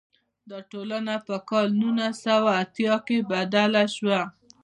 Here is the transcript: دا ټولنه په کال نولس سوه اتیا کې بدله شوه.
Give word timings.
دا 0.49 0.59
ټولنه 0.71 1.13
په 1.27 1.35
کال 1.49 1.67
نولس 1.81 2.15
سوه 2.27 2.51
اتیا 2.63 2.95
کې 3.05 3.17
بدله 3.31 3.83
شوه. 3.95 4.21